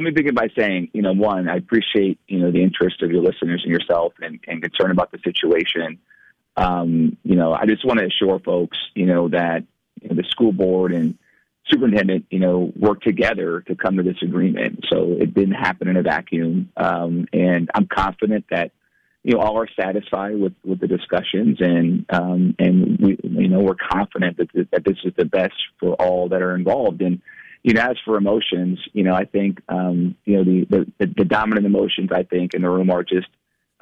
let 0.00 0.04
me 0.06 0.10
begin 0.12 0.34
by 0.34 0.48
saying, 0.56 0.88
you 0.94 1.02
know, 1.02 1.12
one, 1.12 1.46
I 1.46 1.56
appreciate, 1.56 2.18
you 2.26 2.38
know, 2.38 2.50
the 2.50 2.62
interest 2.62 3.02
of 3.02 3.10
your 3.10 3.22
listeners 3.22 3.60
and 3.62 3.70
yourself 3.70 4.14
and, 4.22 4.40
and 4.48 4.62
concern 4.62 4.90
about 4.90 5.12
the 5.12 5.18
situation. 5.22 5.98
Um, 6.56 7.18
you 7.22 7.36
know, 7.36 7.52
I 7.52 7.66
just 7.66 7.84
want 7.84 8.00
to 8.00 8.06
assure 8.06 8.38
folks, 8.38 8.78
you 8.94 9.04
know, 9.04 9.28
that 9.28 9.64
you 10.00 10.08
know, 10.08 10.14
the 10.14 10.26
school 10.30 10.52
board 10.52 10.92
and 10.92 11.18
superintendent, 11.66 12.24
you 12.30 12.38
know, 12.38 12.72
worked 12.76 13.04
together 13.04 13.60
to 13.68 13.74
come 13.76 13.98
to 13.98 14.02
this 14.02 14.16
agreement. 14.22 14.86
So 14.90 15.16
it 15.20 15.34
didn't 15.34 15.52
happen 15.52 15.88
in 15.88 15.98
a 15.98 16.02
vacuum. 16.02 16.72
Um, 16.78 17.26
and 17.34 17.70
I'm 17.74 17.86
confident 17.86 18.46
that, 18.50 18.72
you 19.22 19.34
know, 19.34 19.40
all 19.40 19.60
are 19.60 19.68
satisfied 19.78 20.40
with, 20.40 20.54
with 20.64 20.80
the 20.80 20.88
discussions 20.88 21.58
and, 21.60 22.06
um, 22.08 22.54
and 22.58 22.98
we, 22.98 23.18
you 23.22 23.48
know, 23.48 23.60
we're 23.60 23.74
confident 23.74 24.38
that, 24.38 24.48
that 24.72 24.82
this 24.82 24.96
is 25.04 25.12
the 25.18 25.26
best 25.26 25.52
for 25.78 25.92
all 25.96 26.30
that 26.30 26.40
are 26.40 26.54
involved. 26.54 27.02
And, 27.02 27.20
you 27.62 27.74
know, 27.74 27.82
as 27.82 27.96
for 28.04 28.16
emotions, 28.16 28.78
you 28.92 29.02
know, 29.02 29.14
I 29.14 29.24
think, 29.24 29.60
um, 29.68 30.16
you 30.24 30.36
know, 30.36 30.44
the, 30.44 30.86
the, 30.98 31.06
the 31.18 31.24
dominant 31.24 31.66
emotions, 31.66 32.10
I 32.12 32.22
think, 32.22 32.54
in 32.54 32.62
the 32.62 32.70
room 32.70 32.90
are 32.90 33.02
just, 33.02 33.28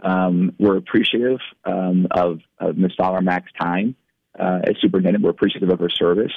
um, 0.02 0.54
we're 0.58 0.76
appreciative 0.76 1.38
um, 1.64 2.08
of, 2.10 2.40
of 2.58 2.76
Ms. 2.76 2.92
Mack's 3.22 3.52
time 3.60 3.94
uh, 4.38 4.60
as 4.64 4.76
superintendent. 4.80 5.22
We're 5.24 5.30
appreciative 5.30 5.70
of 5.70 5.78
her 5.80 5.90
service. 5.90 6.32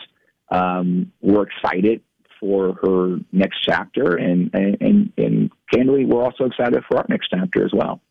Um, 0.50 1.12
we're 1.22 1.44
excited 1.44 2.02
for 2.40 2.74
her 2.84 3.18
next 3.32 3.60
chapter, 3.64 4.16
and, 4.16 4.50
and, 4.54 4.78
and, 4.82 5.14
and 5.18 5.52
candidly, 5.72 6.06
we're 6.06 6.24
also 6.24 6.46
excited 6.46 6.84
for 6.88 6.98
our 6.98 7.06
next 7.08 7.30
chapter 7.30 7.64
as 7.64 7.72
well. 7.74 8.02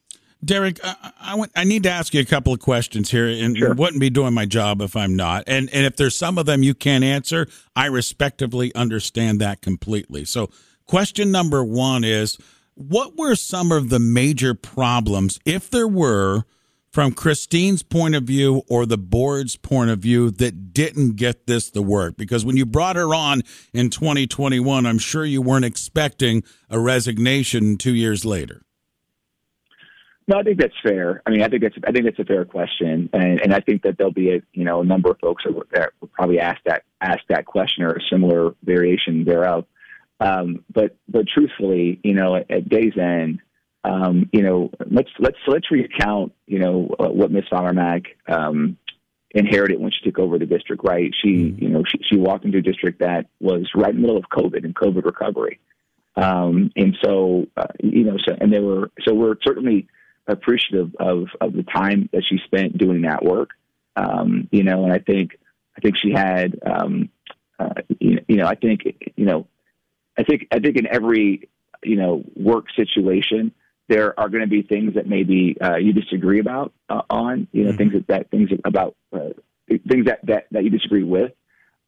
Derek, 0.42 0.78
I, 0.82 1.12
I, 1.20 1.44
I, 1.54 1.64
need 1.64 1.82
to 1.82 1.90
ask 1.90 2.14
you 2.14 2.20
a 2.20 2.24
couple 2.24 2.54
of 2.54 2.60
questions 2.60 3.10
here, 3.10 3.28
and 3.28 3.56
sure. 3.56 3.74
wouldn't 3.74 4.00
be 4.00 4.08
doing 4.08 4.32
my 4.32 4.46
job 4.46 4.80
if 4.80 4.96
I'm 4.96 5.14
not. 5.14 5.44
And 5.46 5.68
and 5.72 5.84
if 5.84 5.96
there's 5.96 6.16
some 6.16 6.38
of 6.38 6.46
them 6.46 6.62
you 6.62 6.74
can't 6.74 7.04
answer, 7.04 7.46
I 7.76 7.86
respectively 7.86 8.74
understand 8.74 9.40
that 9.40 9.60
completely. 9.60 10.24
So, 10.24 10.50
question 10.86 11.30
number 11.30 11.62
one 11.62 12.04
is, 12.04 12.38
what 12.74 13.18
were 13.18 13.34
some 13.34 13.70
of 13.70 13.90
the 13.90 13.98
major 13.98 14.54
problems, 14.54 15.38
if 15.45 15.68
there 15.68 15.88
were, 15.88 16.45
from 16.90 17.12
Christine's 17.12 17.82
point 17.82 18.15
of 18.15 18.24
view 18.24 18.62
or 18.68 18.87
the 18.87 18.98
board's 18.98 19.56
point 19.56 19.90
of 19.90 19.98
view 19.98 20.30
that 20.32 20.72
didn't 20.72 21.16
get 21.16 21.46
this 21.46 21.70
to 21.72 21.82
work? 21.82 22.16
Because 22.16 22.45
when 22.46 22.56
you 22.56 22.65
brought 22.65 22.96
her 22.96 23.15
on 23.15 23.43
in 23.74 23.90
2021, 23.90 24.87
I'm 24.87 24.98
sure 24.98 25.24
you 25.24 25.43
weren't 25.43 25.66
expecting 25.66 26.43
a 26.70 26.78
resignation 26.78 27.76
two 27.76 27.95
years 27.95 28.24
later. 28.24 28.62
No, 30.30 30.38
I 30.38 30.45
think 30.45 30.60
that's 30.60 30.73
fair. 30.80 31.23
I 31.26 31.30
mean, 31.30 31.42
I 31.42 31.48
think 31.48 31.62
that's 31.62 31.74
I 31.84 31.90
think 31.90 32.04
that's 32.04 32.20
a 32.20 32.24
fair 32.24 32.45
question, 32.45 33.10
and, 33.12 33.40
and 33.40 33.52
I 33.52 33.59
think 33.59 33.82
that 33.82 33.98
there'll 33.98 34.12
be 34.12 34.30
a 34.30 34.40
you 34.52 34.64
know 34.64 34.80
a 34.80 34.84
number 34.84 35.10
of 35.10 35.18
folks 35.18 35.42
that, 35.45 35.60
that 35.72 35.90
will 36.00 36.06
probably 36.06 36.38
ask 36.38 36.60
that 36.66 36.84
ask 37.00 37.18
that 37.30 37.46
question 37.46 37.82
or 37.82 37.95
a 37.95 38.00
similar 38.09 38.54
variation 38.62 39.24
thereof. 39.24 39.64
Um, 40.20 40.64
but 40.72 40.96
but 41.09 41.26
truthfully, 41.26 41.98
you 42.04 42.14
know, 42.14 42.37
at, 42.37 42.48
at 42.48 42.68
day's 42.68 42.96
end, 42.96 43.40
um, 43.82 44.30
you 44.32 44.42
know, 44.42 44.70
let's 44.88 45.10
let's 45.18 45.38
let's 45.48 45.68
recount, 45.68 46.32
you 46.46 46.60
know, 46.60 46.94
uh, 47.00 47.09
what 47.09 47.32
Miss 47.32 47.48
Fowler 47.50 48.00
um, 48.28 48.78
inherited 49.32 49.80
when 49.80 49.90
she 49.90 50.09
took 50.09 50.20
over 50.20 50.38
the 50.38 50.46
district. 50.46 50.84
Right, 50.84 51.12
she, 51.20 51.34
mm-hmm. 51.34 51.65
you 51.65 51.70
know, 51.70 51.82
she, 51.88 51.98
she 52.09 52.16
walked 52.16 52.44
into 52.44 52.59
a 52.59 52.62
district 52.62 53.00
that 53.00 53.26
was 53.40 53.68
right 53.74 53.90
in 53.90 53.96
the 53.96 54.02
middle 54.02 54.16
of 54.16 54.26
COVID 54.30 54.65
and 54.65 54.76
COVID 54.76 55.04
recovery, 55.04 55.59
um, 56.15 56.70
and 56.76 56.96
so 57.02 57.48
uh, 57.56 57.66
you 57.82 58.04
know, 58.04 58.16
so 58.24 58.37
and 58.40 58.52
they 58.52 58.60
were 58.60 58.92
so 59.04 59.12
we're 59.12 59.34
certainly 59.42 59.88
appreciative 60.26 60.95
of 60.96 61.29
of 61.40 61.52
the 61.52 61.63
time 61.63 62.09
that 62.13 62.24
she 62.24 62.38
spent 62.45 62.79
doing 62.79 63.02
that 63.02 63.24
work. 63.24 63.51
Um, 63.96 64.49
you 64.50 64.62
know, 64.62 64.84
and 64.84 64.93
I 64.93 64.99
think 64.99 65.38
I 65.77 65.81
think 65.81 65.97
she 65.97 66.12
had, 66.12 66.59
um, 66.65 67.10
uh, 67.59 67.75
you, 67.99 68.25
you 68.28 68.37
know, 68.37 68.47
I 68.47 68.54
think 68.54 68.82
you 69.16 69.25
know, 69.25 69.47
I 70.19 70.22
think 70.22 70.47
I 70.50 70.59
think 70.59 70.77
in 70.77 70.87
every 70.87 71.49
you 71.82 71.97
know 71.97 72.25
work 72.37 72.66
situation 72.77 73.53
there 73.91 74.19
are 74.19 74.28
going 74.28 74.43
to 74.43 74.49
be 74.49 74.62
things 74.62 74.94
that 74.94 75.09
maybe 75.09 75.56
uh, 75.60 75.77
you 75.77 75.93
disagree 75.93 76.38
about 76.38 76.72
uh, 76.88 77.03
on, 77.10 77.49
you 77.50 77.65
know, 77.65 77.71
mm-hmm. 77.71 77.78
things 77.78 77.93
that, 77.93 78.06
that 78.06 78.31
things 78.31 78.49
about 78.65 78.94
uh, 79.12 79.31
things 79.89 80.06
that, 80.06 80.21
that 80.23 80.47
that 80.53 80.62
you 80.65 80.71
disagree 80.71 81.03
with. 81.03 81.33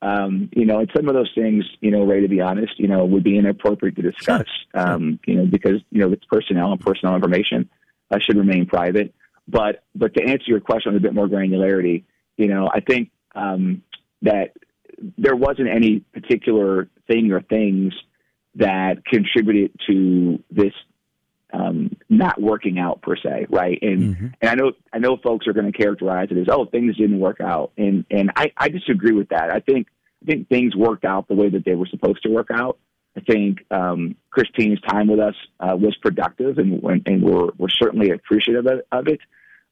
Um, 0.03 0.51
you 0.53 0.67
know, 0.67 0.81
and 0.81 0.91
some 0.97 1.09
of 1.09 1.15
those 1.15 1.31
things, 1.33 1.65
you 1.81 1.93
know, 1.93 2.03
Ray, 2.03 2.23
to 2.23 2.29
be 2.29 2.41
honest, 2.41 2.77
you 2.77 2.89
know, 2.89 3.05
would 3.05 3.23
be 3.23 3.39
inappropriate 3.39 3.95
to 3.95 4.03
discuss, 4.03 4.49
sure. 4.75 4.89
um, 4.89 5.21
you 5.27 5.37
know, 5.37 5.47
because 5.47 5.81
you 5.91 6.01
know 6.01 6.13
it's 6.13 6.25
personnel 6.25 6.73
and 6.73 6.81
personal 6.81 7.15
information 7.15 7.71
uh, 8.13 8.19
should 8.21 8.37
remain 8.37 8.67
private. 8.67 9.15
But 9.49 9.83
but 9.95 10.15
to 10.15 10.23
answer 10.23 10.45
your 10.47 10.61
question 10.61 10.93
with 10.93 11.03
a 11.03 11.03
bit 11.03 11.15
more 11.15 11.27
granularity, 11.27 12.05
you 12.37 12.47
know, 12.47 12.69
I 12.73 12.81
think 12.81 13.11
um, 13.35 13.83
that 14.23 14.53
there 15.19 15.35
wasn't 15.35 15.69
any 15.69 16.01
particular 16.13 16.89
thing 17.09 17.33
or 17.33 17.41
things 17.41 17.93
that 18.55 19.05
contributed 19.05 19.73
to 19.89 20.43
this 20.51 20.73
um, 21.53 21.97
not 22.09 22.41
working 22.41 22.79
out 22.79 23.03
per 23.03 23.17
se, 23.17 23.47
right? 23.51 23.79
And 23.83 24.17
mm-hmm. 24.17 24.27
and 24.41 24.51
I 24.51 24.55
know 24.55 24.73
I 24.93 24.99
know 24.99 25.17
folks 25.17 25.47
are 25.47 25.53
going 25.53 25.71
to 25.71 25.77
characterize 25.77 26.29
it 26.31 26.39
as 26.39 26.47
oh 26.51 26.67
things 26.67 26.97
didn't 26.97 27.19
work 27.19 27.41
out, 27.41 27.73
and 27.77 28.05
and 28.11 28.31
I, 28.37 28.53
I 28.57 28.69
disagree 28.69 29.13
with 29.13 29.29
that. 29.31 29.51
I 29.51 29.61
think 29.61 29.89
I 30.23 30.27
think 30.27 30.49
things 30.49 30.75
worked 30.75 31.05
out 31.05 31.29
the 31.29 31.35
way 31.35 31.49
that 31.51 31.65
they 31.65 31.75
were 31.75 31.87
supposed 31.87 32.23
to 32.23 32.31
work 32.31 32.49
out. 32.53 32.79
I 33.17 33.21
think 33.21 33.59
um, 33.71 34.17
Christine's 34.31 34.81
time 34.81 35.09
with 35.09 35.21
us 35.21 35.35
uh, 35.61 35.77
was 35.77 35.97
productive, 35.97 36.59
and 36.59 36.83
and 37.07 37.23
we're 37.23 37.51
we're 37.59 37.69
certainly 37.69 38.11
appreciative 38.11 38.67
of 38.67 39.09
it. 39.09 39.21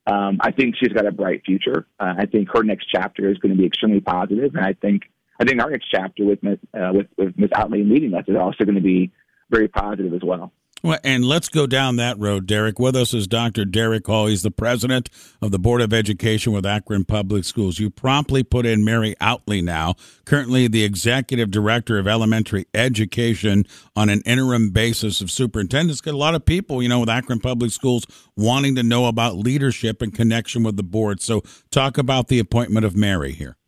Um, 0.07 0.39
I 0.41 0.51
think 0.51 0.77
she's 0.79 0.93
got 0.93 1.07
a 1.07 1.13
bright 1.13 1.43
future. 1.45 1.87
Uh, 1.99 2.15
I 2.19 2.27
think 2.27 2.49
her 2.53 2.63
next 2.63 2.87
chapter 2.91 3.31
is 3.31 3.39
going 3.39 3.55
to 3.55 3.59
be 3.59 3.67
extremely 3.67 4.01
positive, 4.01 4.55
and 4.55 4.65
I 4.65 4.75
think 4.75 5.03
I 5.41 5.45
think 5.45 5.63
our 5.63 5.71
next 5.71 5.87
chapter 5.91 6.25
with. 6.25 6.41
Uh, 6.45 6.93
with, 6.93 7.07
with 7.17 7.39
Ms. 7.39 7.51
Outley 7.55 7.89
leading 7.89 8.15
us 8.15 8.25
is 8.29 8.37
also 8.37 8.65
going 8.65 8.75
to 8.75 8.83
be 8.83 9.11
very 9.51 9.69
positive 9.69 10.15
as 10.15 10.23
well. 10.23 10.53
Well, 10.83 10.99
and 11.05 11.27
let's 11.27 11.51
go 11.51 11.67
down 11.67 11.97
that 11.97 12.19
road, 12.19 12.47
Derek. 12.47 12.79
With 12.79 12.97
us 12.97 13.13
is 13.13 13.27
Dr. 13.27 13.67
Derek 13.67 14.07
Hall. 14.07 14.29
He's 14.29 14.43
the 14.43 14.51
president 14.51 15.11
of 15.43 15.51
the 15.51 15.59
Board 15.59 15.83
of 15.83 15.93
Education 15.93 16.55
with 16.55 16.65
Akron 16.65 17.05
Public 17.05 17.45
Schools. 17.45 17.79
You 17.79 17.91
promptly 17.91 18.43
put 18.43 18.65
in 18.65 18.83
Mary 18.83 19.15
Outley 19.21 19.63
now, 19.63 19.97
currently 20.25 20.69
the 20.69 20.83
executive 20.83 21.51
director 21.51 21.99
of 21.99 22.09
elementary 22.09 22.65
education 22.73 23.67
on 23.95 24.09
an 24.09 24.23
interim 24.25 24.71
basis 24.71 25.21
of 25.21 25.31
superintendents. 25.31 26.01
Got 26.01 26.15
a 26.15 26.17
lot 26.17 26.35
of 26.35 26.47
people, 26.47 26.83
you 26.83 26.89
know, 26.89 27.01
with 27.01 27.11
Akron 27.11 27.41
Public 27.41 27.73
Schools 27.73 28.07
wanting 28.35 28.75
to 28.77 28.83
know 28.83 29.05
about 29.05 29.37
leadership 29.37 30.01
and 30.01 30.15
connection 30.15 30.63
with 30.63 30.79
the 30.79 30.83
board. 30.83 31.21
So, 31.21 31.43
talk 31.71 31.99
about 31.99 32.29
the 32.29 32.39
appointment 32.39 32.87
of 32.87 32.97
Mary 32.97 33.33
here. 33.33 33.59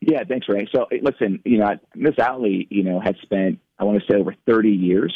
Yeah, 0.00 0.24
thanks, 0.26 0.48
Ray. 0.48 0.66
So, 0.74 0.86
listen, 1.02 1.42
you 1.44 1.58
know, 1.58 1.78
Miss 1.94 2.14
Outley, 2.14 2.66
you 2.70 2.82
know, 2.82 2.98
has 2.98 3.14
spent, 3.20 3.58
I 3.78 3.84
want 3.84 4.02
to 4.02 4.10
say, 4.10 4.18
over 4.18 4.34
30 4.46 4.70
years 4.70 5.14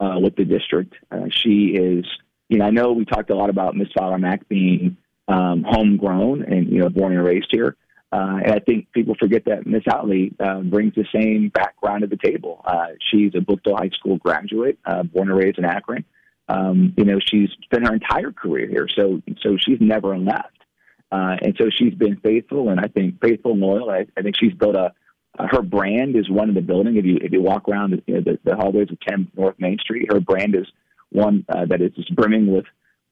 uh, 0.00 0.18
with 0.18 0.34
the 0.36 0.44
district. 0.44 0.94
Uh, 1.10 1.26
she 1.30 1.74
is, 1.74 2.04
you 2.48 2.58
know, 2.58 2.64
I 2.64 2.70
know 2.70 2.92
we 2.92 3.04
talked 3.04 3.30
a 3.30 3.36
lot 3.36 3.50
about 3.50 3.76
Miss 3.76 3.88
Fowler 3.96 4.18
Mack 4.18 4.48
being 4.48 4.96
um, 5.28 5.64
homegrown 5.66 6.42
and 6.42 6.68
you 6.68 6.80
know 6.80 6.88
born 6.88 7.12
and 7.16 7.24
raised 7.24 7.48
here. 7.50 7.76
Uh, 8.12 8.40
and 8.44 8.52
I 8.52 8.58
think 8.58 8.90
people 8.90 9.14
forget 9.14 9.44
that 9.44 9.66
Miss 9.66 9.84
Outley 9.84 10.34
uh, 10.40 10.60
brings 10.62 10.94
the 10.96 11.04
same 11.14 11.48
background 11.48 12.00
to 12.00 12.08
the 12.08 12.16
table. 12.16 12.60
Uh, 12.64 12.88
she's 13.10 13.32
a 13.36 13.38
Buchtel 13.38 13.78
High 13.78 13.90
School 13.90 14.16
graduate, 14.16 14.80
uh, 14.84 15.04
born 15.04 15.30
and 15.30 15.38
raised 15.38 15.58
in 15.58 15.64
Akron. 15.64 16.04
Um, 16.48 16.92
you 16.96 17.04
know, 17.04 17.20
she's 17.24 17.50
spent 17.62 17.86
her 17.86 17.94
entire 17.94 18.32
career 18.32 18.66
here, 18.68 18.88
so 18.88 19.22
so 19.42 19.56
she's 19.56 19.80
never 19.80 20.18
left. 20.18 20.56
Uh, 21.12 21.36
and 21.42 21.56
so 21.58 21.70
she's 21.70 21.94
been 21.94 22.16
faithful, 22.16 22.70
and 22.70 22.80
I 22.80 22.86
think 22.88 23.20
faithful 23.20 23.52
and 23.52 23.60
loyal. 23.60 23.90
I, 23.90 24.06
I 24.16 24.22
think 24.22 24.36
she's 24.36 24.54
built 24.54 24.76
a 24.76 24.92
her 25.38 25.62
brand 25.62 26.16
is 26.16 26.28
one 26.28 26.48
in 26.48 26.54
the 26.54 26.60
building. 26.60 26.96
If 26.96 27.04
you 27.04 27.18
if 27.20 27.32
you 27.32 27.40
walk 27.40 27.68
around 27.68 27.92
the, 27.92 28.02
you 28.06 28.14
know, 28.14 28.20
the, 28.20 28.38
the 28.44 28.56
hallways 28.56 28.90
of 28.90 29.00
10 29.00 29.30
North 29.36 29.54
Main 29.58 29.78
Street, 29.78 30.12
her 30.12 30.20
brand 30.20 30.54
is 30.54 30.66
one 31.10 31.44
uh, 31.48 31.66
that 31.66 31.80
is 31.80 31.92
just 31.92 32.14
brimming 32.14 32.52
with 32.52 32.64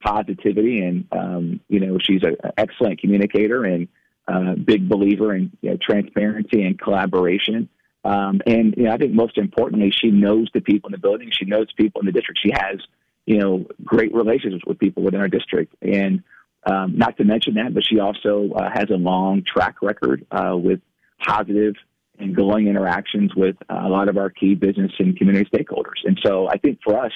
positivity, 0.03 0.83
and 0.83 1.07
um, 1.13 1.61
you 1.69 1.81
know 1.81 1.99
she's 2.01 2.23
an 2.23 2.37
excellent 2.57 3.01
communicator 3.01 3.65
and 3.65 3.89
uh, 4.27 4.55
big 4.55 4.89
believer 4.89 5.35
in 5.35 5.51
you 5.63 5.71
know, 5.71 5.79
transparency 5.81 6.63
and 6.63 6.79
collaboration. 6.79 7.69
Um, 8.05 8.41
and 8.47 8.75
you 8.77 8.85
know, 8.85 8.93
I 8.93 8.97
think 8.97 9.13
most 9.13 9.39
importantly, 9.39 9.91
she 9.91 10.11
knows 10.11 10.49
the 10.55 10.61
people 10.61 10.89
in 10.89 10.93
the 10.93 10.99
building. 10.99 11.31
She 11.33 11.45
knows 11.45 11.67
people 11.77 12.01
in 12.01 12.07
the 12.07 12.13
district. 12.13 12.41
She 12.43 12.53
has 12.53 12.79
you 13.27 13.39
know 13.39 13.67
great 13.85 14.15
relationships 14.15 14.65
with 14.67 14.79
people 14.79 15.03
within 15.03 15.21
our 15.21 15.29
district, 15.29 15.75
and 15.83 16.23
um, 16.67 16.99
not 16.99 17.17
to 17.19 17.25
mention 17.25 17.55
that, 17.55 17.75
but 17.75 17.85
she 17.85 17.99
also 18.01 18.51
uh, 18.55 18.71
has 18.73 18.91
a 18.91 18.97
long 18.97 19.45
track 19.45 19.83
record 19.83 20.27
uh, 20.31 20.57
with 20.57 20.81
positive 21.25 21.75
and 22.19 22.35
glowing 22.35 22.69
interactions 22.69 23.35
with 23.35 23.57
uh, 23.71 23.81
a 23.83 23.89
lot 23.89 24.09
of 24.09 24.17
our 24.17 24.31
key 24.31 24.55
business 24.55 24.93
and 24.99 25.17
community 25.17 25.49
stakeholders. 25.53 26.01
And 26.05 26.19
so 26.25 26.49
I 26.49 26.59
think 26.59 26.79
for 26.85 26.99
us, 26.99 27.13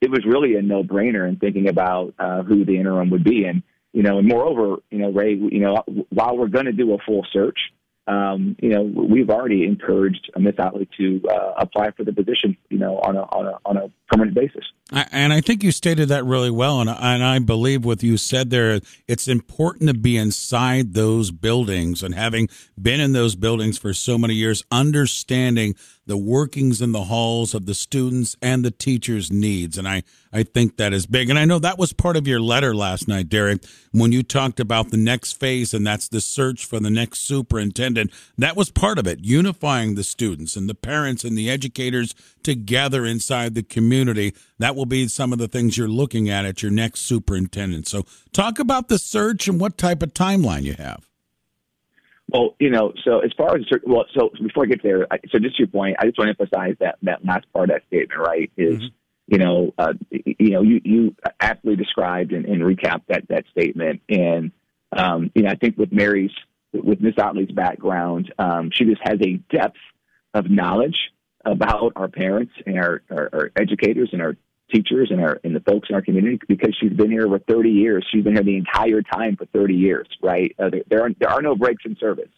it 0.00 0.10
was 0.10 0.24
really 0.26 0.56
a 0.56 0.62
no 0.62 0.82
brainer 0.82 1.28
in 1.28 1.36
thinking 1.36 1.68
about 1.68 2.14
uh, 2.18 2.42
who 2.42 2.64
the 2.64 2.76
interim 2.76 3.10
would 3.10 3.24
be. 3.24 3.44
And, 3.44 3.62
you 3.92 4.02
know, 4.02 4.18
and 4.18 4.26
moreover, 4.26 4.82
you 4.90 4.98
know, 4.98 5.10
Ray, 5.10 5.34
you 5.34 5.60
know, 5.60 5.82
while 6.10 6.36
we're 6.36 6.48
going 6.48 6.66
to 6.66 6.72
do 6.72 6.92
a 6.94 6.98
full 7.06 7.24
search, 7.32 7.58
um, 8.08 8.56
you 8.60 8.70
know, 8.70 8.82
we've 8.82 9.30
already 9.30 9.64
encouraged 9.64 10.30
Miss 10.36 10.56
Outley 10.56 10.88
to 10.98 11.22
uh, 11.30 11.52
apply 11.58 11.92
for 11.92 12.02
the 12.04 12.12
position, 12.12 12.56
you 12.68 12.78
know, 12.78 12.98
on 12.98 13.16
a, 13.16 13.22
on 13.22 13.46
a, 13.46 13.58
on 13.64 13.76
a 13.76 13.90
permanent 14.12 14.34
basis. 14.34 14.64
And 15.10 15.32
I 15.32 15.40
think 15.40 15.62
you 15.62 15.72
stated 15.72 16.10
that 16.10 16.26
really 16.26 16.50
well, 16.50 16.80
and, 16.80 16.90
and 16.90 17.24
I 17.24 17.38
believe 17.38 17.82
what 17.82 18.02
you 18.02 18.18
said 18.18 18.50
there. 18.50 18.78
It's 19.08 19.26
important 19.26 19.88
to 19.88 19.94
be 19.94 20.18
inside 20.18 20.92
those 20.92 21.30
buildings 21.30 22.02
and 22.02 22.14
having 22.14 22.48
been 22.80 23.00
in 23.00 23.12
those 23.12 23.34
buildings 23.34 23.78
for 23.78 23.94
so 23.94 24.18
many 24.18 24.34
years, 24.34 24.64
understanding 24.70 25.76
the 26.04 26.18
workings 26.18 26.82
in 26.82 26.92
the 26.92 27.04
halls 27.04 27.54
of 27.54 27.64
the 27.64 27.74
students 27.74 28.36
and 28.42 28.64
the 28.64 28.70
teachers' 28.70 29.30
needs. 29.30 29.78
And 29.78 29.88
I, 29.88 30.02
I 30.32 30.42
think 30.42 30.76
that 30.76 30.92
is 30.92 31.06
big. 31.06 31.30
And 31.30 31.38
I 31.38 31.44
know 31.46 31.60
that 31.60 31.78
was 31.78 31.92
part 31.92 32.16
of 32.16 32.26
your 32.26 32.40
letter 32.40 32.74
last 32.74 33.08
night, 33.08 33.28
Derek, 33.30 33.64
when 33.92 34.12
you 34.12 34.22
talked 34.22 34.60
about 34.60 34.90
the 34.90 34.96
next 34.96 35.40
phase, 35.40 35.72
and 35.72 35.86
that's 35.86 36.08
the 36.08 36.20
search 36.20 36.66
for 36.66 36.80
the 36.80 36.90
next 36.90 37.20
superintendent. 37.20 38.10
That 38.36 38.56
was 38.56 38.70
part 38.70 38.98
of 38.98 39.06
it, 39.06 39.20
unifying 39.20 39.94
the 39.94 40.04
students 40.04 40.56
and 40.56 40.68
the 40.68 40.74
parents 40.74 41.24
and 41.24 41.38
the 41.38 41.48
educators 41.48 42.14
together 42.42 43.06
inside 43.06 43.54
the 43.54 43.62
community. 43.62 44.01
That 44.58 44.76
will 44.76 44.86
be 44.86 45.08
some 45.08 45.32
of 45.32 45.38
the 45.38 45.48
things 45.48 45.76
you're 45.76 45.88
looking 45.88 46.28
at 46.28 46.44
at 46.44 46.62
your 46.62 46.72
next 46.72 47.00
superintendent. 47.00 47.86
So, 47.88 48.04
talk 48.32 48.58
about 48.58 48.88
the 48.88 48.98
search 48.98 49.48
and 49.48 49.60
what 49.60 49.78
type 49.78 50.02
of 50.02 50.14
timeline 50.14 50.62
you 50.62 50.74
have. 50.74 51.06
Well, 52.32 52.54
you 52.58 52.70
know, 52.70 52.94
so 53.04 53.20
as 53.20 53.30
far 53.36 53.56
as 53.56 53.64
well, 53.84 54.06
so 54.16 54.30
before 54.42 54.64
I 54.64 54.66
get 54.66 54.82
there, 54.82 55.06
so 55.30 55.38
just 55.38 55.58
your 55.58 55.68
point, 55.68 55.96
I 55.98 56.06
just 56.06 56.18
want 56.18 56.28
to 56.28 56.42
emphasize 56.42 56.76
that 56.80 56.96
that 57.02 57.24
last 57.24 57.44
part 57.52 57.68
of 57.68 57.76
that 57.76 57.86
statement, 57.88 58.18
right? 58.18 58.50
Is 58.56 58.76
mm-hmm. 58.76 58.86
you 59.28 59.38
know, 59.38 59.74
uh, 59.78 59.92
you 60.10 60.50
know, 60.50 60.62
you 60.62 60.80
you 60.82 61.16
aptly 61.40 61.76
described 61.76 62.32
and, 62.32 62.46
and 62.46 62.62
recapped 62.62 63.06
that 63.08 63.28
that 63.28 63.44
statement, 63.50 64.00
and 64.08 64.50
um, 64.96 65.30
you 65.34 65.42
know, 65.42 65.50
I 65.50 65.56
think 65.56 65.76
with 65.76 65.92
Mary's 65.92 66.30
with 66.72 67.00
Miss 67.02 67.18
Outley's 67.18 67.50
background, 67.50 68.32
um, 68.38 68.70
she 68.72 68.84
just 68.84 69.02
has 69.04 69.18
a 69.20 69.34
depth 69.54 69.76
of 70.32 70.48
knowledge 70.50 70.96
about 71.44 71.92
our 71.96 72.08
parents 72.08 72.52
and 72.66 72.78
our, 72.78 73.02
our, 73.10 73.28
our 73.32 73.50
educators 73.56 74.10
and 74.12 74.22
our 74.22 74.36
teachers 74.72 75.08
and 75.10 75.20
our 75.20 75.40
and 75.44 75.54
the 75.54 75.60
folks 75.60 75.88
in 75.90 75.94
our 75.94 76.02
community 76.02 76.38
because 76.48 76.74
she's 76.80 76.92
been 76.92 77.10
here 77.10 77.26
for 77.26 77.38
30 77.38 77.70
years. 77.70 78.06
She's 78.10 78.24
been 78.24 78.34
here 78.34 78.44
the 78.44 78.56
entire 78.56 79.02
time 79.02 79.36
for 79.36 79.46
30 79.46 79.74
years, 79.74 80.08
right? 80.22 80.54
Uh, 80.58 80.70
there, 80.70 80.82
there, 80.88 81.02
are 81.04 81.10
there 81.18 81.30
are 81.30 81.42
no 81.42 81.54
breaks 81.54 81.84
in 81.84 81.96
service. 81.98 82.30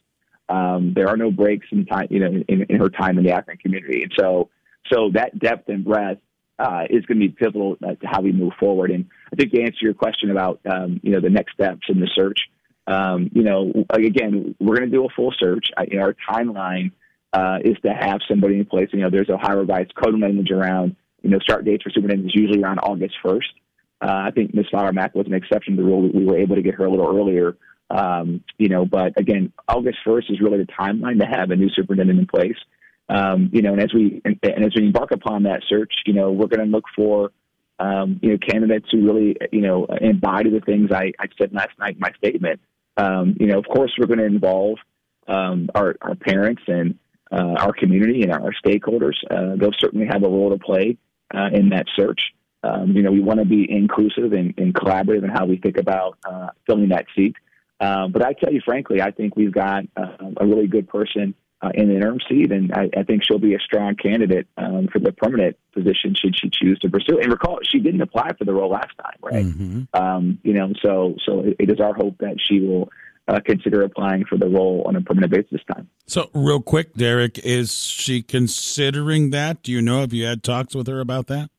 Um, 0.48 0.92
there 0.94 1.08
are 1.08 1.16
no 1.16 1.30
breaks 1.30 1.66
in 1.70 1.86
time, 1.86 2.08
you 2.10 2.20
know, 2.20 2.42
in, 2.48 2.66
in 2.68 2.78
her 2.78 2.90
time 2.90 3.18
in 3.18 3.24
the 3.24 3.32
Akron 3.32 3.56
community, 3.58 4.02
and 4.02 4.12
so 4.18 4.50
so 4.92 5.10
that 5.14 5.38
depth 5.38 5.68
and 5.68 5.84
breadth 5.84 6.20
uh, 6.58 6.82
is 6.90 7.04
going 7.06 7.18
to 7.18 7.26
be 7.26 7.28
pivotal 7.28 7.76
uh, 7.82 7.94
to 7.94 8.06
how 8.06 8.20
we 8.20 8.32
move 8.32 8.52
forward. 8.60 8.90
And 8.90 9.06
I 9.32 9.36
think 9.36 9.52
to 9.52 9.62
answer 9.62 9.78
your 9.80 9.94
question 9.94 10.30
about 10.30 10.60
um, 10.70 11.00
you 11.02 11.12
know 11.12 11.20
the 11.20 11.30
next 11.30 11.54
steps 11.54 11.86
in 11.88 12.00
the 12.00 12.10
search, 12.14 12.40
um, 12.86 13.30
you 13.32 13.42
know, 13.42 13.72
again, 13.90 14.54
we're 14.60 14.76
going 14.76 14.90
to 14.90 14.96
do 14.96 15.06
a 15.06 15.08
full 15.16 15.32
search. 15.38 15.68
I, 15.76 15.86
our 15.98 16.14
timeline 16.30 16.92
uh, 17.34 17.58
is 17.62 17.76
to 17.84 17.92
have 17.92 18.20
somebody 18.28 18.58
in 18.58 18.64
place. 18.64 18.88
You 18.92 19.00
know, 19.00 19.10
there's 19.10 19.28
Ohio 19.28 19.58
revised 19.58 19.92
code 19.94 20.18
language 20.18 20.50
around 20.50 20.96
you 21.24 21.30
know, 21.30 21.38
start 21.38 21.64
dates 21.64 21.82
for 21.82 21.90
superintendents 21.90 22.36
usually 22.36 22.62
around 22.62 22.78
August 22.80 23.14
1st. 23.24 23.50
Uh, 24.02 24.26
I 24.26 24.30
think 24.30 24.54
Ms. 24.54 24.66
Fowler 24.70 24.92
Mack 24.92 25.14
was 25.14 25.26
an 25.26 25.32
exception 25.32 25.76
to 25.76 25.82
the 25.82 25.88
rule. 25.88 26.02
That 26.02 26.14
we 26.14 26.26
were 26.26 26.36
able 26.36 26.54
to 26.56 26.62
get 26.62 26.74
her 26.74 26.84
a 26.84 26.90
little 26.90 27.08
earlier, 27.08 27.56
um, 27.90 28.44
you 28.58 28.68
know, 28.68 28.84
but 28.84 29.18
again, 29.18 29.52
August 29.66 29.98
1st 30.06 30.32
is 30.32 30.40
really 30.40 30.58
the 30.58 30.66
timeline 30.66 31.18
to 31.20 31.26
have 31.26 31.50
a 31.50 31.56
new 31.56 31.70
superintendent 31.70 32.18
in 32.18 32.26
place. 32.26 32.56
Um, 33.08 33.50
you 33.52 33.62
know, 33.62 33.72
and 33.72 33.82
as 33.82 33.92
we 33.94 34.20
and, 34.24 34.38
and, 34.42 34.64
as 34.64 34.72
we 34.76 34.84
embark 34.84 35.12
upon 35.12 35.44
that 35.44 35.62
search, 35.68 35.92
you 36.04 36.12
know, 36.12 36.30
we're 36.30 36.46
going 36.46 36.64
to 36.64 36.70
look 36.70 36.84
for 36.94 37.32
um, 37.78 38.20
you 38.22 38.30
know 38.30 38.38
candidates 38.38 38.86
who 38.90 39.04
really 39.04 39.36
you 39.50 39.60
know 39.60 39.86
embody 40.00 40.50
the 40.50 40.60
things 40.60 40.90
I, 40.92 41.12
I 41.18 41.26
said 41.38 41.52
last 41.52 41.78
night 41.78 41.94
in 41.94 42.00
my 42.00 42.12
statement. 42.18 42.60
Um, 42.96 43.36
you 43.40 43.46
know, 43.46 43.58
of 43.58 43.66
course, 43.66 43.92
we're 43.98 44.06
going 44.06 44.20
to 44.20 44.26
involve 44.26 44.78
um, 45.28 45.68
our 45.74 45.96
our 46.00 46.14
parents 46.14 46.62
and 46.66 46.98
uh, 47.34 47.54
our 47.58 47.72
community 47.72 48.22
and 48.22 48.32
our 48.32 48.52
stakeholders. 48.64 49.16
Uh, 49.30 49.56
they'll 49.56 49.72
certainly 49.78 50.06
have 50.06 50.22
a 50.22 50.28
role 50.28 50.50
to 50.50 50.58
play 50.58 50.96
uh, 51.34 51.48
in 51.52 51.70
that 51.70 51.86
search. 51.96 52.20
Um, 52.62 52.92
you 52.92 53.02
know, 53.02 53.10
we 53.10 53.20
want 53.20 53.40
to 53.40 53.44
be 53.44 53.66
inclusive 53.70 54.32
and, 54.32 54.54
and, 54.56 54.72
collaborative 54.72 55.22
in 55.22 55.28
how 55.28 55.44
we 55.44 55.58
think 55.58 55.76
about 55.76 56.16
uh, 56.24 56.48
filling 56.66 56.88
that 56.90 57.04
seat. 57.14 57.34
Um, 57.78 58.10
but 58.12 58.24
I 58.24 58.32
tell 58.32 58.52
you, 58.52 58.62
frankly, 58.64 59.02
I 59.02 59.10
think 59.10 59.36
we've 59.36 59.52
got 59.52 59.84
uh, 59.96 60.16
a 60.38 60.46
really 60.46 60.66
good 60.66 60.88
person 60.88 61.34
uh, 61.60 61.70
in 61.74 61.88
the 61.88 61.94
interim 61.94 62.20
seat, 62.28 62.52
and 62.52 62.72
I, 62.72 62.88
I, 62.96 63.02
think 63.02 63.22
she'll 63.24 63.38
be 63.38 63.54
a 63.54 63.58
strong 63.58 63.96
candidate 63.96 64.46
um, 64.56 64.88
for 64.92 64.98
the 64.98 65.12
permanent 65.12 65.56
position 65.72 66.14
should 66.14 66.34
she 66.38 66.50
choose 66.50 66.78
to 66.80 66.88
pursue. 66.88 67.18
And 67.18 67.30
recall, 67.30 67.58
she 67.62 67.80
didn't 67.80 68.00
apply 68.00 68.32
for 68.38 68.44
the 68.44 68.52
role 68.52 68.70
last 68.70 68.92
time, 69.02 69.16
right? 69.20 69.44
Mm-hmm. 69.44 69.82
Um, 69.94 70.38
you 70.42 70.54
know, 70.54 70.72
so 70.82 71.16
so 71.26 71.40
it, 71.40 71.56
it 71.58 71.70
is 71.70 71.80
our 71.80 71.94
hope 71.94 72.18
that 72.18 72.36
she 72.38 72.60
will 72.60 72.90
uh, 73.28 73.40
consider 73.44 73.82
applying 73.82 74.24
for 74.24 74.36
the 74.36 74.48
role 74.48 74.84
on 74.86 74.96
a 74.96 75.00
permanent 75.00 75.32
basis 75.32 75.50
this 75.52 75.60
time. 75.72 75.88
So, 76.06 76.30
real 76.34 76.60
quick, 76.60 76.94
Derek, 76.94 77.38
is 77.38 77.76
she 77.76 78.22
considering 78.22 79.30
that? 79.30 79.62
Do 79.62 79.72
you 79.72 79.80
know 79.80 80.02
if 80.02 80.12
you 80.12 80.26
had 80.26 80.42
talks 80.42 80.74
with 80.74 80.86
her 80.88 81.00
about 81.00 81.28
that? 81.28 81.50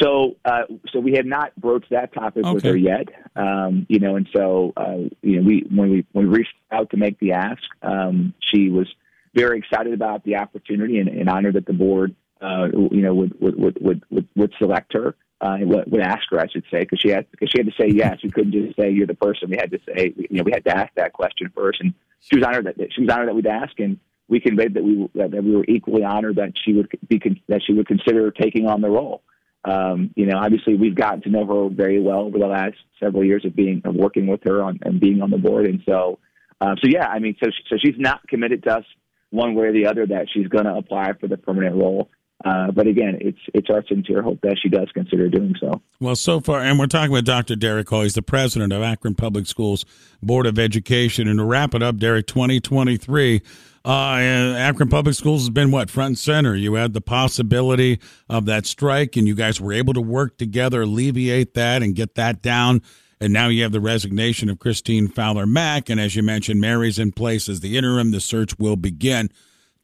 So, 0.00 0.36
uh, 0.44 0.62
so 0.92 1.00
we 1.00 1.12
have 1.14 1.26
not 1.26 1.54
broached 1.56 1.90
that 1.90 2.12
topic 2.14 2.44
okay. 2.44 2.54
with 2.54 2.64
her 2.64 2.76
yet. 2.76 3.08
Um, 3.36 3.86
you 3.88 3.98
know, 3.98 4.16
and 4.16 4.28
so 4.34 4.72
uh, 4.76 5.08
you 5.22 5.40
know, 5.40 5.42
we 5.42 5.66
when 5.70 5.90
we 5.90 6.06
when 6.12 6.28
we 6.28 6.38
reached 6.38 6.54
out 6.70 6.90
to 6.90 6.96
make 6.96 7.18
the 7.18 7.32
ask, 7.32 7.62
um, 7.82 8.34
she 8.52 8.70
was 8.70 8.86
very 9.34 9.58
excited 9.58 9.92
about 9.92 10.24
the 10.24 10.36
opportunity 10.36 10.98
and, 10.98 11.08
and 11.08 11.28
honored 11.28 11.54
that 11.54 11.66
the 11.66 11.72
board, 11.72 12.14
uh, 12.40 12.66
you 12.72 13.02
know, 13.02 13.14
would 13.14 13.40
would 13.40 13.58
would 13.80 14.04
would, 14.10 14.28
would 14.36 14.52
select 14.58 14.92
her 14.92 15.16
uh, 15.44 15.58
would 15.60 16.00
ask 16.00 16.22
her, 16.30 16.40
I 16.40 16.48
should 16.48 16.64
say, 16.70 16.80
because 16.80 17.00
she 17.00 17.10
had 17.10 17.30
because 17.30 17.50
she 17.50 17.58
had 17.58 17.66
to 17.66 17.72
say 17.78 17.88
yes. 17.88 18.18
We 18.22 18.30
couldn't 18.30 18.52
just 18.52 18.76
say 18.76 18.90
you're 18.90 19.06
the 19.06 19.14
person. 19.14 19.50
We 19.50 19.56
had 19.56 19.70
to 19.72 19.78
say, 19.86 20.14
you 20.16 20.38
know, 20.38 20.42
we 20.42 20.52
had 20.52 20.64
to 20.64 20.74
ask 20.74 20.92
that 20.94 21.12
question 21.12 21.52
first, 21.54 21.80
and 21.80 21.92
she 22.20 22.38
was 22.38 22.46
honored 22.46 22.64
that 22.64 22.76
she 22.94 23.02
was 23.02 23.10
honored 23.10 23.28
that 23.28 23.34
we'd 23.34 23.46
ask, 23.46 23.78
and 23.78 23.98
we 24.26 24.40
conveyed 24.40 24.72
that 24.72 24.82
we 24.82 25.06
that, 25.14 25.30
we 25.44 25.54
were 25.54 25.66
equally 25.68 26.02
honored 26.02 26.36
that 26.36 26.54
she 26.64 26.72
would 26.72 26.88
be 27.06 27.20
that 27.48 27.60
she 27.62 27.74
would 27.74 27.86
consider 27.86 28.30
taking 28.30 28.66
on 28.66 28.80
the 28.80 28.88
role. 28.88 29.22
Um, 29.66 30.10
you 30.16 30.24
know, 30.24 30.38
obviously 30.38 30.76
we've 30.76 30.94
gotten 30.94 31.20
to 31.22 31.28
know 31.28 31.44
her 31.46 31.74
very 31.74 32.00
well 32.00 32.20
over 32.20 32.38
the 32.38 32.46
last 32.46 32.76
several 32.98 33.22
years 33.22 33.44
of 33.44 33.54
being 33.54 33.82
of 33.84 33.94
working 33.94 34.26
with 34.26 34.40
her 34.44 34.62
on 34.62 34.78
and 34.82 34.98
being 34.98 35.20
on 35.20 35.30
the 35.30 35.38
board, 35.38 35.66
and 35.66 35.82
so 35.86 36.20
uh, 36.62 36.74
so 36.82 36.88
yeah, 36.88 37.06
I 37.06 37.18
mean, 37.18 37.36
so 37.44 37.50
so 37.68 37.76
she's 37.84 37.98
not 37.98 38.26
committed 38.28 38.62
to 38.62 38.78
us 38.78 38.84
one 39.28 39.54
way 39.54 39.66
or 39.66 39.72
the 39.72 39.86
other 39.88 40.06
that 40.06 40.28
she's 40.32 40.48
going 40.48 40.64
to 40.64 40.74
apply 40.74 41.12
for 41.20 41.28
the 41.28 41.36
permanent 41.36 41.76
role. 41.76 42.08
Uh, 42.44 42.70
but 42.70 42.86
again, 42.86 43.16
it's 43.22 43.38
it's 43.54 43.70
our 43.70 43.82
sincere 43.86 44.20
hope 44.20 44.38
that 44.42 44.58
she 44.62 44.68
does 44.68 44.88
consider 44.92 45.30
doing 45.30 45.54
so. 45.58 45.80
Well, 45.98 46.14
so 46.14 46.40
far, 46.40 46.60
and 46.60 46.78
we're 46.78 46.86
talking 46.86 47.10
with 47.10 47.24
Dr. 47.24 47.56
Derek 47.56 47.88
Hall. 47.88 48.02
He's 48.02 48.14
the 48.14 48.22
president 48.22 48.72
of 48.72 48.82
Akron 48.82 49.14
Public 49.14 49.46
Schools 49.46 49.86
Board 50.22 50.46
of 50.46 50.58
Education. 50.58 51.26
And 51.26 51.38
to 51.38 51.44
wrap 51.44 51.74
it 51.74 51.82
up, 51.82 51.96
Derek, 51.96 52.26
2023, 52.26 53.40
uh, 53.86 53.88
Akron 53.88 54.90
Public 54.90 55.14
Schools 55.14 55.42
has 55.42 55.50
been 55.50 55.70
what 55.70 55.88
front 55.88 56.08
and 56.08 56.18
center. 56.18 56.54
You 56.54 56.74
had 56.74 56.92
the 56.92 57.00
possibility 57.00 57.98
of 58.28 58.44
that 58.44 58.66
strike, 58.66 59.16
and 59.16 59.26
you 59.26 59.34
guys 59.34 59.58
were 59.58 59.72
able 59.72 59.94
to 59.94 60.02
work 60.02 60.36
together, 60.36 60.82
alleviate 60.82 61.54
that, 61.54 61.82
and 61.82 61.94
get 61.94 62.14
that 62.16 62.42
down. 62.42 62.82
And 63.20 63.32
now 63.32 63.48
you 63.48 63.62
have 63.62 63.72
the 63.72 63.80
resignation 63.80 64.50
of 64.50 64.58
Christine 64.58 65.08
Fowler 65.08 65.46
Mack, 65.46 65.88
and 65.88 65.98
as 65.98 66.14
you 66.14 66.22
mentioned, 66.22 66.60
Mary's 66.60 66.98
in 66.98 67.12
place 67.12 67.48
as 67.48 67.60
the 67.60 67.78
interim. 67.78 68.10
The 68.10 68.20
search 68.20 68.58
will 68.58 68.76
begin 68.76 69.30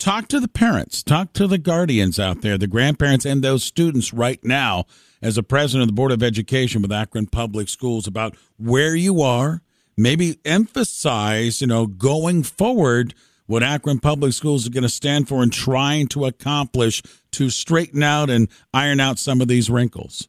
talk 0.00 0.26
to 0.28 0.40
the 0.40 0.48
parents, 0.48 1.02
talk 1.02 1.32
to 1.34 1.46
the 1.46 1.58
guardians 1.58 2.18
out 2.18 2.40
there, 2.40 2.58
the 2.58 2.66
grandparents, 2.66 3.24
and 3.24 3.44
those 3.44 3.62
students 3.62 4.12
right 4.12 4.42
now 4.42 4.86
as 5.22 5.38
a 5.38 5.42
president 5.42 5.82
of 5.82 5.88
the 5.88 5.94
Board 5.94 6.10
of 6.10 6.22
Education 6.22 6.82
with 6.82 6.90
Akron 6.90 7.26
Public 7.26 7.68
Schools 7.68 8.08
about 8.08 8.34
where 8.56 8.96
you 8.96 9.20
are. 9.20 9.62
Maybe 9.96 10.38
emphasize, 10.46 11.60
you 11.60 11.66
know, 11.66 11.86
going 11.86 12.42
forward 12.42 13.14
what 13.46 13.62
Akron 13.62 13.98
Public 13.98 14.32
Schools 14.32 14.62
is 14.62 14.70
going 14.70 14.82
to 14.82 14.88
stand 14.88 15.28
for 15.28 15.42
and 15.42 15.52
trying 15.52 16.08
to 16.08 16.24
accomplish 16.24 17.02
to 17.32 17.50
straighten 17.50 18.02
out 18.02 18.30
and 18.30 18.48
iron 18.72 18.98
out 18.98 19.18
some 19.18 19.42
of 19.42 19.48
these 19.48 19.68
wrinkles. 19.68 20.28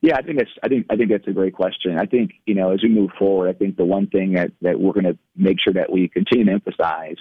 Yeah, 0.00 0.16
I 0.16 0.22
think 0.22 0.38
that's 0.38 0.50
I 0.62 0.68
think 0.68 0.86
I 0.90 0.96
think 0.96 1.10
that's 1.10 1.26
a 1.26 1.32
great 1.32 1.54
question. 1.54 1.98
I 1.98 2.06
think 2.06 2.30
you 2.46 2.54
know 2.54 2.70
as 2.70 2.82
we 2.82 2.88
move 2.88 3.10
forward, 3.18 3.48
I 3.48 3.52
think 3.52 3.76
the 3.76 3.84
one 3.84 4.06
thing 4.06 4.32
that 4.34 4.52
that 4.62 4.80
we're 4.80 4.92
going 4.92 5.06
to 5.06 5.18
make 5.36 5.58
sure 5.60 5.72
that 5.72 5.90
we 5.90 6.08
continue 6.08 6.44
to 6.46 6.52
emphasize 6.52 7.16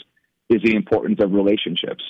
is 0.49 0.61
the 0.63 0.75
importance 0.75 1.19
of 1.21 1.33
relationships. 1.33 2.03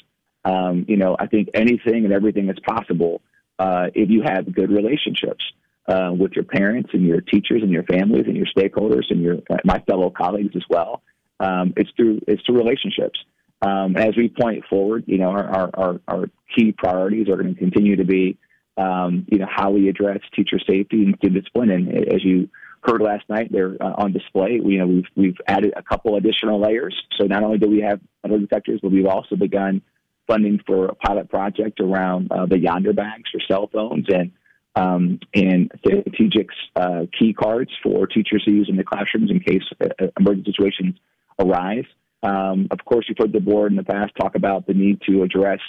Um, 0.46 0.86
you 0.88 0.98
know, 0.98 1.15
I 1.20 1.27
think 1.27 1.50
anything 1.53 2.06
and 2.06 2.13
everything 2.13 2.50
is 2.50 2.58
possible 2.65 3.22
uh, 3.60 3.88
if 3.94 4.10
you 4.10 4.22
have 4.24 4.53
good 4.53 4.72
relationships 4.72 5.44
uh, 5.88 6.12
with 6.17 6.34
your 6.34 6.46
parents 6.46 6.89
and 6.94 7.06
your 7.06 7.22
teachers 7.22 7.63
and 7.63 7.72
your 7.72 7.84
families 7.84 8.25
and 8.27 8.36
your 8.36 8.46
stakeholders 8.46 9.06
and 9.10 9.22
your 9.22 9.38
my 9.63 9.79
fellow 9.88 10.10
colleagues 10.10 10.56
as 10.56 10.63
well. 10.70 11.01
Um, 11.39 11.74
it's 11.75 11.89
through 11.96 12.22
it's 12.27 12.41
through 12.46 12.58
relationships. 12.58 13.20
Um, 13.62 13.98
as 13.98 14.15
we 14.15 14.29
point 14.29 14.65
forward, 14.70 15.06
you 15.08 15.17
know, 15.17 15.29
our, 15.29 15.72
our, 15.75 16.00
our 16.08 16.29
key 16.56 16.74
priorities 16.77 17.27
are 17.27 17.38
going 17.38 17.56
to 17.56 17.60
continue 17.60 17.96
to 17.96 18.06
be, 18.06 18.38
um, 18.77 19.25
you 19.32 19.39
know, 19.39 19.48
how 19.50 19.72
we 19.72 19.89
address 19.89 20.20
teacher 20.36 20.60
safety 20.60 21.03
and 21.03 21.15
student 21.17 21.44
discipline. 21.44 21.72
And 21.72 22.13
as 22.13 22.24
you 22.24 22.50
heard 22.88 23.01
last 23.01 23.27
night. 23.29 23.51
They're 23.51 23.75
uh, 23.82 23.94
on 23.98 24.13
display. 24.13 24.60
We, 24.63 24.74
you 24.74 24.79
know, 24.79 24.88
we've 24.88 25.06
we've 25.15 25.38
added 25.48 25.74
a 25.75 25.84
couple 25.84 26.15
additional 26.15 26.60
layers. 26.60 26.96
So 27.20 27.25
not 27.25 27.44
only 27.44 27.58
do 27.58 27.70
we 27.70 27.82
have 27.82 28.00
metal 28.24 28.39
detectors, 28.39 28.79
but 28.82 28.91
we've 28.91 29.06
also 29.06 29.36
begun 29.36 29.82
funding 30.27 30.60
for 30.65 30.88
a 30.88 30.96
pilot 30.96 31.29
project 31.29 31.79
around 31.79 32.32
uh, 32.32 32.46
the 32.46 32.56
Yondr 32.56 32.96
bags 32.96 33.29
for 33.32 33.39
cell 33.48 33.70
phones 33.72 34.06
and 34.10 34.32
um, 34.75 35.20
and 35.34 35.72
strategic 35.79 36.50
uh, 36.75 37.06
key 37.17 37.34
cards 37.34 37.72
for 37.82 38.06
teachers 38.06 38.44
to 38.46 38.51
use 38.51 38.67
in 38.70 38.75
the 38.75 38.84
classrooms 38.84 39.32
in 39.32 39.39
case 39.39 39.63
uh, 39.82 39.88
uh, 40.00 40.08
emergency 40.20 40.51
situations 40.51 40.96
arise. 41.39 41.86
Um, 42.22 42.67
of 42.70 42.84
course, 42.86 43.06
you've 43.08 43.17
heard 43.17 43.34
the 43.34 43.39
board 43.39 43.72
in 43.72 43.77
the 43.77 43.84
past 43.84 44.13
talk 44.20 44.36
about 44.36 44.67
the 44.67 44.74
need 44.74 45.01
to 45.08 45.24
address, 45.24 45.60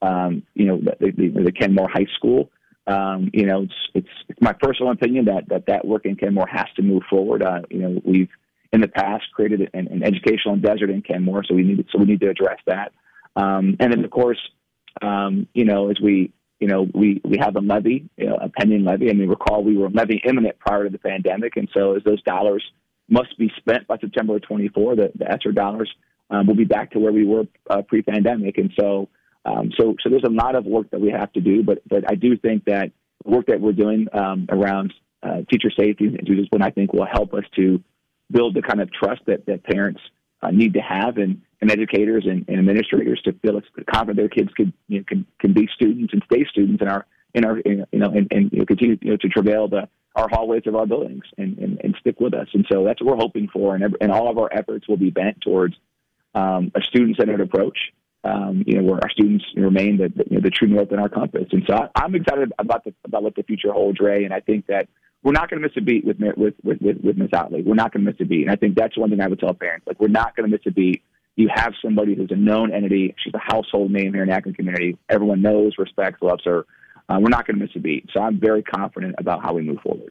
um, 0.00 0.44
you 0.54 0.66
know, 0.66 0.78
the, 0.78 1.10
the, 1.10 1.42
the 1.44 1.52
Kenmore 1.52 1.88
High 1.92 2.06
School 2.16 2.50
um, 2.86 3.30
you 3.32 3.46
know, 3.46 3.62
it's, 3.62 3.74
it's, 3.94 4.08
it's 4.28 4.40
my 4.40 4.52
personal 4.52 4.92
opinion 4.92 5.26
that 5.26 5.48
that 5.48 5.66
that 5.66 5.86
work 5.86 6.04
in 6.04 6.16
Kenmore 6.16 6.48
has 6.50 6.66
to 6.76 6.82
move 6.82 7.02
forward. 7.08 7.42
Uh, 7.42 7.60
you 7.70 7.78
know, 7.78 8.00
we've 8.04 8.28
in 8.72 8.80
the 8.80 8.88
past 8.88 9.24
created 9.34 9.70
an, 9.74 9.86
an 9.88 10.02
educational 10.02 10.56
desert 10.56 10.90
in 10.90 11.02
Kenmore, 11.02 11.44
so 11.44 11.54
we 11.54 11.62
need 11.62 11.86
so 11.92 11.98
we 11.98 12.06
need 12.06 12.20
to 12.20 12.30
address 12.30 12.58
that. 12.66 12.92
Um, 13.36 13.76
and 13.78 13.92
then 13.92 14.04
of 14.04 14.10
course, 14.10 14.38
um, 15.00 15.46
you 15.54 15.64
know, 15.64 15.90
as 15.90 16.00
we 16.02 16.32
you 16.58 16.66
know 16.66 16.88
we 16.92 17.20
we 17.24 17.38
have 17.38 17.54
a 17.56 17.60
levy, 17.60 18.08
you 18.16 18.26
know, 18.26 18.36
a 18.40 18.48
pending 18.48 18.84
levy. 18.84 19.10
I 19.10 19.12
mean, 19.12 19.28
recall 19.28 19.62
we 19.62 19.76
were 19.76 19.88
levy 19.88 20.20
imminent 20.26 20.58
prior 20.58 20.84
to 20.84 20.90
the 20.90 20.98
pandemic, 20.98 21.56
and 21.56 21.68
so 21.72 21.94
as 21.94 22.02
those 22.02 22.22
dollars 22.22 22.64
must 23.08 23.38
be 23.38 23.52
spent 23.58 23.86
by 23.86 23.98
September 23.98 24.36
of 24.36 24.42
24, 24.42 24.96
the, 24.96 25.12
the 25.16 25.30
ESSER 25.30 25.52
dollars 25.52 25.92
um, 26.30 26.46
will 26.46 26.54
be 26.54 26.64
back 26.64 26.92
to 26.92 26.98
where 26.98 27.12
we 27.12 27.26
were 27.26 27.44
uh, 27.70 27.82
pre-pandemic, 27.82 28.58
and 28.58 28.72
so. 28.78 29.08
Um, 29.44 29.72
so, 29.78 29.96
so 30.02 30.08
there's 30.08 30.24
a 30.24 30.30
lot 30.30 30.54
of 30.54 30.64
work 30.64 30.90
that 30.90 31.00
we 31.00 31.10
have 31.10 31.32
to 31.32 31.40
do, 31.40 31.62
but 31.62 31.82
but 31.88 32.10
I 32.10 32.14
do 32.14 32.36
think 32.36 32.64
that 32.66 32.92
the 33.24 33.30
work 33.30 33.46
that 33.46 33.60
we're 33.60 33.72
doing 33.72 34.06
um, 34.12 34.46
around 34.50 34.92
uh, 35.22 35.42
teacher 35.50 35.70
safety 35.76 36.06
and 36.06 36.28
is 36.28 36.46
what 36.50 36.62
I 36.62 36.70
think 36.70 36.92
will 36.92 37.06
help 37.10 37.34
us 37.34 37.44
to 37.56 37.82
build 38.30 38.54
the 38.54 38.62
kind 38.62 38.80
of 38.80 38.92
trust 38.92 39.22
that 39.26 39.46
that 39.46 39.64
parents 39.64 40.00
uh, 40.42 40.50
need 40.50 40.74
to 40.74 40.80
have 40.80 41.18
and, 41.18 41.42
and 41.60 41.70
educators 41.70 42.24
and, 42.26 42.44
and 42.48 42.58
administrators 42.58 43.20
to 43.24 43.32
feel 43.34 43.60
confident 43.90 44.16
their 44.16 44.28
kids 44.28 44.50
can 44.56 44.72
you 44.88 44.98
know, 44.98 45.04
can 45.06 45.26
can 45.38 45.52
be 45.52 45.68
students 45.74 46.12
and 46.12 46.22
stay 46.32 46.44
students 46.50 46.82
in 46.82 46.88
our 46.88 47.06
in 47.34 47.44
our 47.44 47.58
you 47.66 47.86
know 47.92 48.10
and, 48.10 48.28
and 48.30 48.52
you 48.52 48.60
know, 48.60 48.64
continue 48.66 48.96
you 49.00 49.10
know, 49.10 49.16
to 49.16 49.28
travail 49.28 49.68
the 49.68 49.88
our 50.14 50.28
hallways 50.28 50.62
of 50.66 50.76
our 50.76 50.86
buildings 50.86 51.24
and, 51.38 51.58
and, 51.58 51.80
and 51.82 51.96
stick 52.00 52.20
with 52.20 52.34
us. 52.34 52.46
And 52.52 52.66
so 52.70 52.84
that's 52.84 53.00
what 53.00 53.16
we're 53.16 53.22
hoping 53.22 53.48
for. 53.50 53.74
And, 53.74 53.96
and 54.00 54.12
all 54.12 54.30
of 54.30 54.38
our 54.38 54.52
efforts 54.52 54.86
will 54.86 54.96
be 54.98 55.10
bent 55.10 55.40
towards 55.40 55.74
um, 56.34 56.70
a 56.74 56.82
student 56.82 57.16
centered 57.16 57.40
approach. 57.40 57.78
Um, 58.24 58.62
you 58.68 58.76
know, 58.76 58.84
where 58.84 59.00
our 59.02 59.10
students 59.10 59.44
remain 59.56 59.96
the, 59.96 60.08
the, 60.08 60.24
you 60.30 60.36
know, 60.36 60.42
the 60.42 60.50
true 60.50 60.68
north 60.68 60.92
in 60.92 61.00
our 61.00 61.08
compass. 61.08 61.48
And 61.50 61.64
so 61.66 61.74
I, 61.74 62.04
am 62.04 62.14
excited 62.14 62.52
about 62.56 62.84
the, 62.84 62.94
about 63.04 63.24
what 63.24 63.34
the 63.34 63.42
future 63.42 63.72
holds, 63.72 63.98
Ray. 63.98 64.24
And 64.24 64.32
I 64.32 64.38
think 64.38 64.68
that 64.68 64.86
we're 65.22 65.32
not 65.32 65.50
going 65.50 65.60
to 65.60 65.68
miss 65.68 65.76
a 65.76 65.80
beat 65.80 66.04
with 66.04 66.18
with 66.36 66.54
with 66.62 66.80
with, 66.80 66.98
with 67.02 67.16
Miss 67.16 67.30
Outley. 67.30 67.64
We're 67.64 67.74
not 67.74 67.92
going 67.92 68.04
to 68.04 68.10
miss 68.10 68.20
a 68.20 68.24
beat, 68.24 68.42
and 68.42 68.50
I 68.50 68.56
think 68.56 68.76
that's 68.76 68.96
one 68.96 69.10
thing 69.10 69.20
I 69.20 69.28
would 69.28 69.40
tell 69.40 69.54
parents. 69.54 69.86
Like, 69.86 70.00
we're 70.00 70.08
not 70.08 70.36
going 70.36 70.50
to 70.50 70.56
miss 70.56 70.66
a 70.66 70.70
beat. 70.70 71.02
You 71.36 71.48
have 71.54 71.72
somebody 71.82 72.14
who's 72.14 72.30
a 72.30 72.36
known 72.36 72.72
entity. 72.72 73.14
She's 73.22 73.32
a 73.34 73.38
household 73.38 73.90
name 73.90 74.12
here 74.12 74.22
in 74.22 74.28
the 74.28 74.34
Akron 74.34 74.54
community. 74.54 74.98
Everyone 75.08 75.40
knows, 75.40 75.72
respects, 75.78 76.20
loves 76.20 76.44
her. 76.44 76.66
Uh, 77.08 77.18
we're 77.20 77.30
not 77.30 77.46
going 77.46 77.58
to 77.58 77.64
miss 77.64 77.74
a 77.74 77.78
beat. 77.78 78.10
So 78.12 78.20
I'm 78.20 78.38
very 78.38 78.62
confident 78.62 79.14
about 79.18 79.42
how 79.42 79.54
we 79.54 79.62
move 79.62 79.78
forward. 79.82 80.10